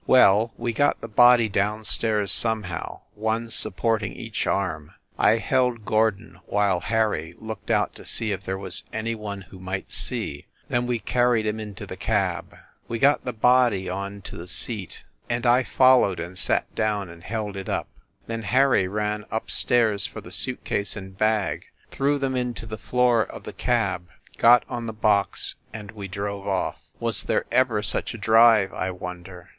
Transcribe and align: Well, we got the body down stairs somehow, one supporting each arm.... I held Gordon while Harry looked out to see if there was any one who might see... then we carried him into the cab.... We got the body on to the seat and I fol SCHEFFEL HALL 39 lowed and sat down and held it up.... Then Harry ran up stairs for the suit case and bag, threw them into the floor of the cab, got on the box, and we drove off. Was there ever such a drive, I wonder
Well, 0.07 0.51
we 0.57 0.73
got 0.73 0.99
the 0.99 1.07
body 1.07 1.47
down 1.47 1.85
stairs 1.85 2.31
somehow, 2.31 3.01
one 3.13 3.51
supporting 3.51 4.13
each 4.13 4.47
arm.... 4.47 4.93
I 5.15 5.37
held 5.37 5.85
Gordon 5.85 6.39
while 6.47 6.79
Harry 6.79 7.35
looked 7.37 7.69
out 7.69 7.93
to 7.97 8.05
see 8.07 8.31
if 8.31 8.43
there 8.43 8.57
was 8.57 8.81
any 8.91 9.13
one 9.13 9.41
who 9.41 9.59
might 9.59 9.91
see... 9.91 10.47
then 10.69 10.87
we 10.87 10.97
carried 10.97 11.45
him 11.45 11.59
into 11.59 11.85
the 11.85 11.97
cab.... 11.97 12.55
We 12.87 12.97
got 12.97 13.25
the 13.25 13.31
body 13.31 13.87
on 13.89 14.23
to 14.23 14.35
the 14.37 14.47
seat 14.47 15.03
and 15.29 15.45
I 15.45 15.61
fol 15.61 15.67
SCHEFFEL 15.67 15.77
HALL 15.77 16.01
39 16.01 16.01
lowed 16.09 16.19
and 16.19 16.37
sat 16.39 16.73
down 16.73 17.07
and 17.07 17.23
held 17.23 17.55
it 17.55 17.69
up.... 17.69 17.87
Then 18.25 18.41
Harry 18.41 18.87
ran 18.87 19.25
up 19.29 19.51
stairs 19.51 20.07
for 20.07 20.19
the 20.19 20.31
suit 20.31 20.63
case 20.65 20.95
and 20.95 21.15
bag, 21.15 21.65
threw 21.91 22.17
them 22.17 22.35
into 22.35 22.65
the 22.65 22.79
floor 22.79 23.23
of 23.25 23.43
the 23.43 23.53
cab, 23.53 24.07
got 24.39 24.65
on 24.67 24.87
the 24.87 24.93
box, 24.93 25.57
and 25.71 25.91
we 25.91 26.07
drove 26.07 26.47
off. 26.47 26.79
Was 26.99 27.25
there 27.25 27.45
ever 27.51 27.83
such 27.83 28.15
a 28.15 28.17
drive, 28.17 28.73
I 28.73 28.89
wonder 28.89 29.49